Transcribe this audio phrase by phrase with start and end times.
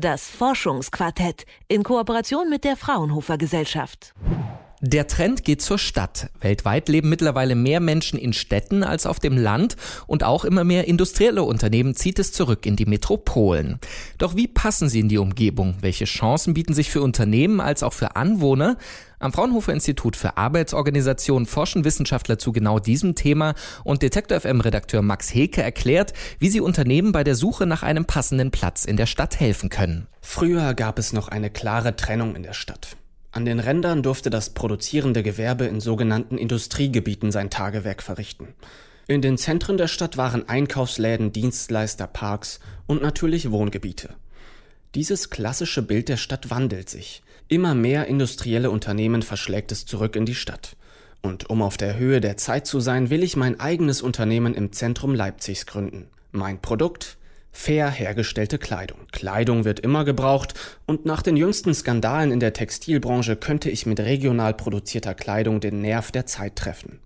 [0.00, 4.14] Das Forschungsquartett in Kooperation mit der Fraunhofer Gesellschaft.
[4.80, 6.30] Der Trend geht zur Stadt.
[6.40, 9.74] Weltweit leben mittlerweile mehr Menschen in Städten als auf dem Land
[10.06, 13.80] und auch immer mehr industrielle Unternehmen zieht es zurück in die Metropolen.
[14.18, 15.74] Doch wie passen sie in die Umgebung?
[15.80, 18.76] Welche Chancen bieten sich für Unternehmen als auch für Anwohner?
[19.20, 25.02] Am Fraunhofer Institut für Arbeitsorganisation forschen Wissenschaftler zu genau diesem Thema und Detektor FM Redakteur
[25.02, 29.06] Max Heke erklärt, wie sie Unternehmen bei der Suche nach einem passenden Platz in der
[29.06, 30.06] Stadt helfen können.
[30.20, 32.96] Früher gab es noch eine klare Trennung in der Stadt.
[33.32, 38.54] An den Rändern durfte das produzierende Gewerbe in sogenannten Industriegebieten sein Tagewerk verrichten.
[39.08, 44.10] In den Zentren der Stadt waren Einkaufsläden, Dienstleister, Parks und natürlich Wohngebiete.
[44.94, 47.22] Dieses klassische Bild der Stadt wandelt sich.
[47.50, 50.76] Immer mehr industrielle Unternehmen verschlägt es zurück in die Stadt.
[51.22, 54.72] Und um auf der Höhe der Zeit zu sein, will ich mein eigenes Unternehmen im
[54.72, 56.08] Zentrum Leipzigs gründen.
[56.30, 57.16] Mein Produkt?
[57.50, 58.98] Fair hergestellte Kleidung.
[59.12, 60.52] Kleidung wird immer gebraucht
[60.84, 65.80] und nach den jüngsten Skandalen in der Textilbranche könnte ich mit regional produzierter Kleidung den
[65.80, 67.00] Nerv der Zeit treffen.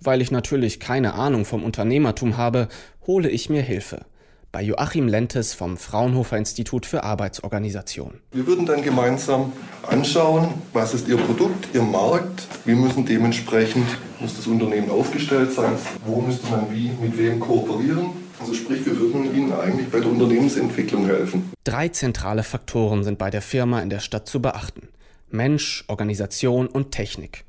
[0.00, 2.68] Weil ich natürlich keine Ahnung vom Unternehmertum habe,
[3.06, 4.06] hole ich mir Hilfe
[4.52, 8.20] bei Joachim Lentes vom Fraunhofer Institut für Arbeitsorganisation.
[8.32, 9.52] Wir würden dann gemeinsam
[9.82, 13.86] anschauen, was ist Ihr Produkt, Ihr Markt, wie müssen dementsprechend,
[14.20, 15.72] muss das Unternehmen aufgestellt sein,
[16.04, 18.10] wo müsste man wie, mit wem kooperieren.
[18.38, 21.52] Also sprich, wir würden Ihnen eigentlich bei der Unternehmensentwicklung helfen.
[21.64, 24.88] Drei zentrale Faktoren sind bei der Firma in der Stadt zu beachten.
[25.30, 27.44] Mensch, Organisation und Technik.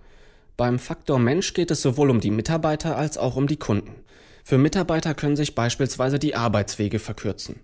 [0.57, 3.93] Beim Faktor Mensch geht es sowohl um die Mitarbeiter als auch um die Kunden.
[4.47, 7.59] Für Mitarbeiter können sich beispielsweise die Arbeitswege verkürzen.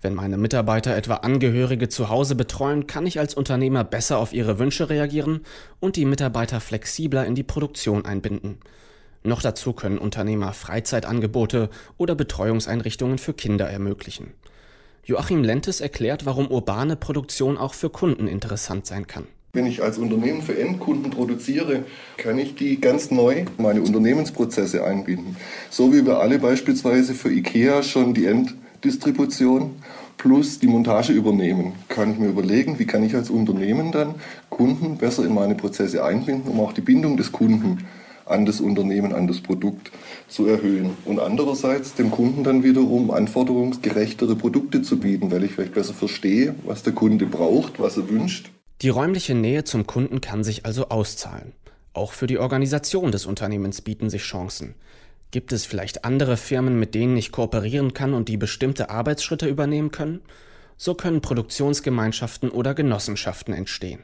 [0.00, 4.58] Wenn meine Mitarbeiter etwa Angehörige zu Hause betreuen, kann ich als Unternehmer besser auf ihre
[4.58, 5.42] Wünsche reagieren
[5.78, 8.60] und die Mitarbeiter flexibler in die Produktion einbinden.
[9.22, 14.32] Noch dazu können Unternehmer Freizeitangebote oder Betreuungseinrichtungen für Kinder ermöglichen.
[15.04, 19.26] Joachim Lentes erklärt, warum urbane Produktion auch für Kunden interessant sein kann.
[19.54, 21.84] Wenn ich als Unternehmen für Endkunden produziere,
[22.16, 25.36] kann ich die ganz neu meine Unternehmensprozesse einbinden.
[25.68, 29.72] So wie wir alle beispielsweise für IKEA schon die Enddistribution
[30.16, 34.14] plus die Montage übernehmen, kann ich mir überlegen, wie kann ich als Unternehmen dann
[34.48, 37.84] Kunden besser in meine Prozesse einbinden, um auch die Bindung des Kunden
[38.24, 39.92] an das Unternehmen, an das Produkt
[40.28, 40.96] zu erhöhen.
[41.04, 46.54] Und andererseits dem Kunden dann wiederum anforderungsgerechtere Produkte zu bieten, weil ich vielleicht besser verstehe,
[46.64, 48.50] was der Kunde braucht, was er wünscht.
[48.82, 51.52] Die räumliche Nähe zum Kunden kann sich also auszahlen.
[51.92, 54.74] Auch für die Organisation des Unternehmens bieten sich Chancen.
[55.30, 59.92] Gibt es vielleicht andere Firmen, mit denen ich kooperieren kann und die bestimmte Arbeitsschritte übernehmen
[59.92, 60.20] können?
[60.76, 64.00] So können Produktionsgemeinschaften oder Genossenschaften entstehen.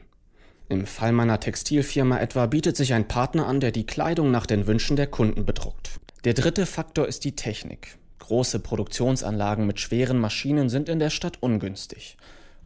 [0.69, 4.65] Im Fall meiner Textilfirma etwa bietet sich ein Partner an, der die Kleidung nach den
[4.65, 5.99] Wünschen der Kunden bedruckt.
[6.23, 7.97] Der dritte Faktor ist die Technik.
[8.19, 12.15] Große Produktionsanlagen mit schweren Maschinen sind in der Stadt ungünstig.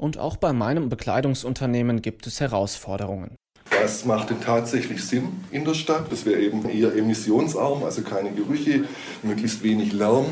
[0.04, 3.38] Und auch bei meinem Bekleidungsunternehmen gibt es Herausforderungen.
[3.82, 6.12] Was macht denn tatsächlich Sinn in der Stadt?
[6.12, 8.84] Das wäre eben eher emissionsarm, also keine Gerüche,
[9.22, 10.26] möglichst wenig Lärm.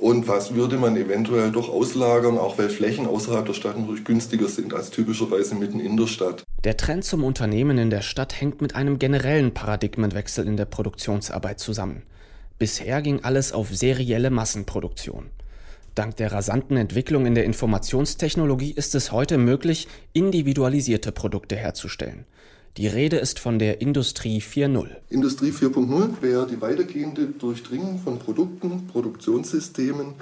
[0.00, 4.46] Und was würde man eventuell doch auslagern, auch weil Flächen außerhalb der Stadt natürlich günstiger
[4.46, 6.44] sind als typischerweise mitten in der Stadt?
[6.62, 11.58] Der Trend zum Unternehmen in der Stadt hängt mit einem generellen Paradigmenwechsel in der Produktionsarbeit
[11.58, 12.04] zusammen.
[12.60, 15.30] Bisher ging alles auf serielle Massenproduktion.
[15.96, 22.26] Dank der rasanten Entwicklung in der Informationstechnologie ist es heute möglich, individualisierte Produkte herzustellen.
[22.76, 24.88] Die Rede ist von der Industrie 4.0.
[25.08, 30.12] Industrie 4.0 wäre die weitergehende Durchdringung von Produkten, Produktionssystemen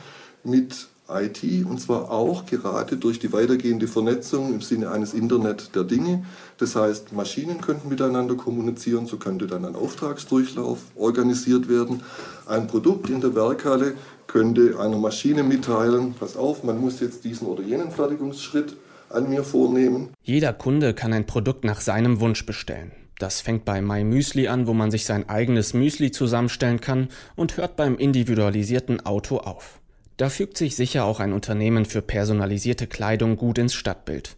[0.45, 5.85] mit IT und zwar auch gerade durch die weitergehende Vernetzung im Sinne eines Internet der
[5.85, 6.25] Dinge.
[6.59, 12.03] Das heißt, Maschinen könnten miteinander kommunizieren, so könnte dann ein Auftragsdurchlauf organisiert werden.
[12.47, 13.95] Ein Produkt in der Werkhalle
[14.27, 18.77] könnte einer Maschine mitteilen, pass auf, man muss jetzt diesen oder jenen Fertigungsschritt
[19.11, 20.09] an mir vornehmen.
[20.23, 22.93] Jeder Kunde kann ein Produkt nach seinem Wunsch bestellen.
[23.19, 27.77] Das fängt bei MyMüsli an, wo man sich sein eigenes Müsli zusammenstellen kann und hört
[27.77, 29.81] beim individualisierten Auto auf.
[30.17, 34.37] Da fügt sich sicher auch ein Unternehmen für personalisierte Kleidung gut ins Stadtbild.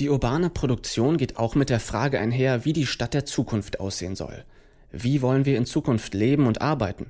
[0.00, 4.16] Die urbane Produktion geht auch mit der Frage einher, wie die Stadt der Zukunft aussehen
[4.16, 4.44] soll.
[4.90, 7.06] Wie wollen wir in Zukunft leben und arbeiten?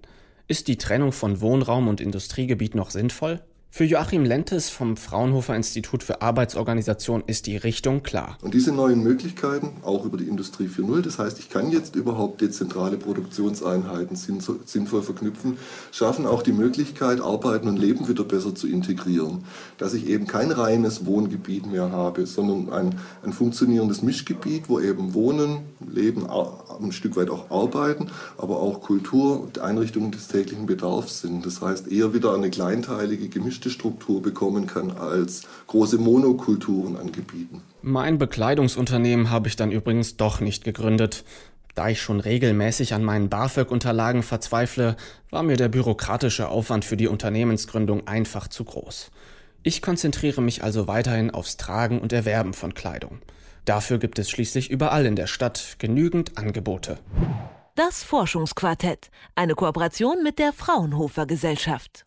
[0.47, 3.41] Ist die Trennung von Wohnraum und Industriegebiet noch sinnvoll?
[3.77, 8.39] Für Joachim Lentes vom Fraunhofer Institut für Arbeitsorganisation ist die Richtung klar.
[8.41, 12.41] Und diese neuen Möglichkeiten, auch über die Industrie 4.0, das heißt, ich kann jetzt überhaupt
[12.41, 15.59] dezentrale Produktionseinheiten sinnvoll verknüpfen,
[15.93, 19.45] schaffen auch die Möglichkeit, Arbeiten und Leben wieder besser zu integrieren.
[19.77, 25.13] Dass ich eben kein reines Wohngebiet mehr habe, sondern ein, ein funktionierendes Mischgebiet, wo eben
[25.13, 31.21] Wohnen, Leben, ein Stück weit auch Arbeiten, aber auch Kultur und Einrichtungen des täglichen Bedarfs
[31.21, 31.45] sind.
[31.45, 37.63] Das heißt, eher wieder eine kleinteilige, gemischte Struktur bekommen kann als große Monokulturen an Gebieten.
[37.83, 41.25] Mein Bekleidungsunternehmen habe ich dann übrigens doch nicht gegründet.
[41.75, 44.97] Da ich schon regelmäßig an meinen BAföG-Unterlagen verzweifle,
[45.31, 49.11] war mir der bürokratische Aufwand für die Unternehmensgründung einfach zu groß.
[49.63, 53.19] Ich konzentriere mich also weiterhin aufs Tragen und Erwerben von Kleidung.
[53.65, 56.99] Dafür gibt es schließlich überall in der Stadt genügend Angebote.
[57.75, 62.05] Das Forschungsquartett, eine Kooperation mit der Fraunhofer Gesellschaft.